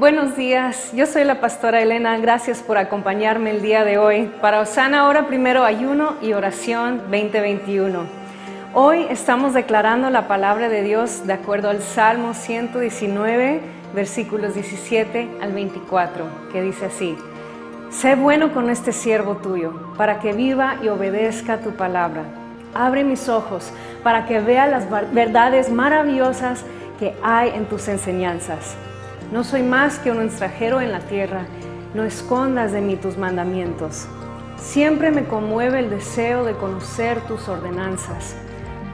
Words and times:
Buenos 0.00 0.34
días, 0.34 0.92
yo 0.94 1.04
soy 1.04 1.24
la 1.24 1.42
pastora 1.42 1.82
Elena, 1.82 2.16
gracias 2.16 2.62
por 2.62 2.78
acompañarme 2.78 3.50
el 3.50 3.60
día 3.60 3.84
de 3.84 3.98
hoy 3.98 4.32
para 4.40 4.60
Osana 4.60 5.00
Ahora 5.00 5.26
Primero 5.26 5.62
Ayuno 5.62 6.14
y 6.22 6.32
Oración 6.32 7.02
2021. 7.10 8.06
Hoy 8.72 9.04
estamos 9.10 9.52
declarando 9.52 10.08
la 10.08 10.26
palabra 10.26 10.70
de 10.70 10.82
Dios 10.82 11.26
de 11.26 11.34
acuerdo 11.34 11.68
al 11.68 11.82
Salmo 11.82 12.32
119, 12.32 13.60
versículos 13.94 14.54
17 14.54 15.32
al 15.42 15.52
24, 15.52 16.24
que 16.50 16.62
dice 16.62 16.86
así, 16.86 17.18
Sé 17.90 18.14
bueno 18.14 18.54
con 18.54 18.70
este 18.70 18.92
siervo 18.92 19.36
tuyo, 19.36 19.92
para 19.98 20.18
que 20.18 20.32
viva 20.32 20.76
y 20.82 20.88
obedezca 20.88 21.58
tu 21.58 21.72
palabra. 21.72 22.22
Abre 22.72 23.04
mis 23.04 23.28
ojos 23.28 23.70
para 24.02 24.24
que 24.24 24.40
vea 24.40 24.66
las 24.66 24.88
verdades 25.12 25.70
maravillosas 25.70 26.64
que 26.98 27.14
hay 27.22 27.50
en 27.50 27.66
tus 27.66 27.86
enseñanzas. 27.86 28.78
No 29.32 29.44
soy 29.44 29.62
más 29.62 30.00
que 30.00 30.10
un 30.10 30.22
extranjero 30.22 30.80
en 30.80 30.90
la 30.90 30.98
tierra, 30.98 31.46
no 31.94 32.02
escondas 32.02 32.72
de 32.72 32.80
mí 32.80 32.96
tus 32.96 33.16
mandamientos. 33.16 34.08
Siempre 34.56 35.12
me 35.12 35.24
conmueve 35.24 35.78
el 35.78 35.88
deseo 35.88 36.44
de 36.44 36.54
conocer 36.54 37.20
tus 37.22 37.48
ordenanzas. 37.48 38.34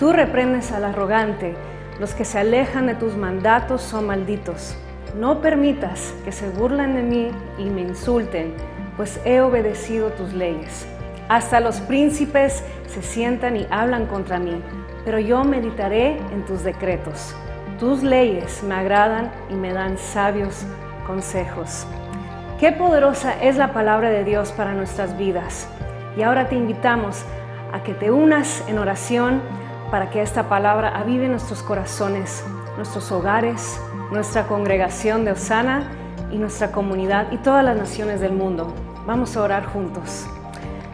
Tú 0.00 0.12
reprendes 0.12 0.72
al 0.72 0.86
arrogante, 0.86 1.54
los 2.00 2.14
que 2.14 2.24
se 2.24 2.40
alejan 2.40 2.88
de 2.88 2.96
tus 2.96 3.16
mandatos 3.16 3.80
son 3.80 4.08
malditos. 4.08 4.76
No 5.16 5.40
permitas 5.40 6.12
que 6.24 6.32
se 6.32 6.50
burlen 6.50 6.96
de 6.96 7.02
mí 7.02 7.30
y 7.56 7.70
me 7.70 7.82
insulten, 7.82 8.54
pues 8.96 9.20
he 9.24 9.40
obedecido 9.40 10.10
tus 10.10 10.32
leyes. 10.32 10.84
Hasta 11.28 11.60
los 11.60 11.80
príncipes 11.80 12.64
se 12.88 13.02
sientan 13.02 13.56
y 13.56 13.68
hablan 13.70 14.06
contra 14.06 14.40
mí, 14.40 14.60
pero 15.04 15.20
yo 15.20 15.44
meditaré 15.44 16.18
en 16.32 16.44
tus 16.44 16.64
decretos. 16.64 17.36
Tus 17.78 18.04
leyes 18.04 18.62
me 18.62 18.76
agradan 18.76 19.32
y 19.50 19.54
me 19.54 19.72
dan 19.72 19.98
sabios 19.98 20.64
consejos. 21.06 21.86
Qué 22.60 22.70
poderosa 22.70 23.34
es 23.42 23.56
la 23.56 23.72
palabra 23.72 24.10
de 24.10 24.22
Dios 24.22 24.52
para 24.52 24.74
nuestras 24.74 25.18
vidas. 25.18 25.68
Y 26.16 26.22
ahora 26.22 26.48
te 26.48 26.54
invitamos 26.54 27.24
a 27.72 27.82
que 27.82 27.92
te 27.92 28.12
unas 28.12 28.62
en 28.68 28.78
oración 28.78 29.42
para 29.90 30.08
que 30.08 30.22
esta 30.22 30.48
palabra 30.48 30.96
avive 30.96 31.28
nuestros 31.28 31.64
corazones, 31.64 32.44
nuestros 32.76 33.10
hogares, 33.10 33.80
nuestra 34.12 34.46
congregación 34.46 35.24
de 35.24 35.32
Osana 35.32 35.90
y 36.30 36.38
nuestra 36.38 36.70
comunidad 36.70 37.32
y 37.32 37.38
todas 37.38 37.64
las 37.64 37.76
naciones 37.76 38.20
del 38.20 38.32
mundo. 38.32 38.72
Vamos 39.04 39.36
a 39.36 39.42
orar 39.42 39.66
juntos. 39.66 40.26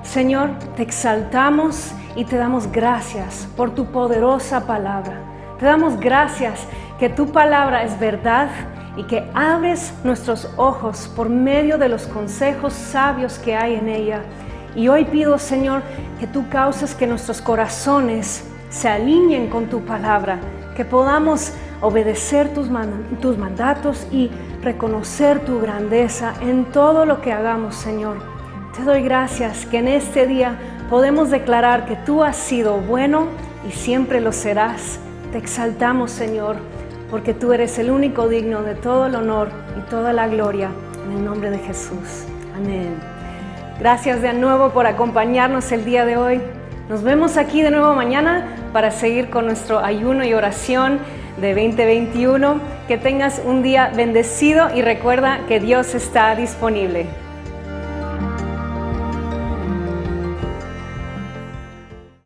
Señor, 0.02 0.50
te 0.76 0.82
exaltamos 0.82 1.92
y 2.16 2.24
te 2.24 2.36
damos 2.36 2.72
gracias 2.72 3.46
por 3.54 3.74
tu 3.74 3.92
poderosa 3.92 4.66
palabra. 4.66 5.39
Te 5.60 5.66
damos 5.66 6.00
gracias 6.00 6.66
que 6.98 7.10
tu 7.10 7.32
palabra 7.32 7.84
es 7.84 8.00
verdad 8.00 8.48
y 8.96 9.02
que 9.02 9.28
abres 9.34 9.92
nuestros 10.04 10.48
ojos 10.56 11.12
por 11.14 11.28
medio 11.28 11.76
de 11.76 11.90
los 11.90 12.06
consejos 12.06 12.72
sabios 12.72 13.38
que 13.38 13.54
hay 13.54 13.74
en 13.74 13.90
ella. 13.90 14.22
Y 14.74 14.88
hoy 14.88 15.04
pido, 15.04 15.38
Señor, 15.38 15.82
que 16.18 16.26
tú 16.26 16.48
causes 16.48 16.94
que 16.94 17.06
nuestros 17.06 17.42
corazones 17.42 18.42
se 18.70 18.88
alineen 18.88 19.50
con 19.50 19.66
tu 19.66 19.84
palabra, 19.84 20.38
que 20.78 20.86
podamos 20.86 21.52
obedecer 21.82 22.54
tus, 22.54 22.70
tus 23.20 23.36
mandatos 23.36 24.06
y 24.10 24.30
reconocer 24.62 25.40
tu 25.40 25.60
grandeza 25.60 26.32
en 26.40 26.72
todo 26.72 27.04
lo 27.04 27.20
que 27.20 27.34
hagamos, 27.34 27.74
Señor. 27.74 28.16
Te 28.74 28.82
doy 28.82 29.02
gracias 29.02 29.66
que 29.66 29.76
en 29.76 29.88
este 29.88 30.26
día 30.26 30.58
podemos 30.88 31.28
declarar 31.28 31.84
que 31.84 31.96
tú 31.96 32.24
has 32.24 32.38
sido 32.38 32.78
bueno 32.78 33.26
y 33.68 33.72
siempre 33.72 34.22
lo 34.22 34.32
serás 34.32 34.98
te 35.32 35.38
exaltamos, 35.38 36.10
Señor, 36.10 36.56
porque 37.10 37.34
tú 37.34 37.52
eres 37.52 37.78
el 37.78 37.90
único 37.90 38.28
digno 38.28 38.62
de 38.62 38.74
todo 38.74 39.06
el 39.06 39.14
honor 39.14 39.48
y 39.78 39.88
toda 39.90 40.12
la 40.12 40.28
gloria. 40.28 40.70
En 41.06 41.18
el 41.18 41.24
nombre 41.24 41.50
de 41.50 41.58
Jesús. 41.58 42.24
Amén. 42.54 42.94
Gracias 43.78 44.20
de 44.20 44.32
nuevo 44.32 44.70
por 44.70 44.86
acompañarnos 44.86 45.72
el 45.72 45.84
día 45.84 46.04
de 46.04 46.16
hoy. 46.16 46.40
Nos 46.88 47.02
vemos 47.02 47.36
aquí 47.36 47.62
de 47.62 47.70
nuevo 47.70 47.94
mañana 47.94 48.56
para 48.72 48.90
seguir 48.90 49.30
con 49.30 49.46
nuestro 49.46 49.78
ayuno 49.78 50.24
y 50.24 50.34
oración 50.34 50.98
de 51.40 51.54
2021. 51.54 52.60
Que 52.86 52.98
tengas 52.98 53.40
un 53.44 53.62
día 53.62 53.90
bendecido 53.94 54.68
y 54.74 54.82
recuerda 54.82 55.40
que 55.48 55.60
Dios 55.60 55.94
está 55.94 56.34
disponible. 56.34 57.06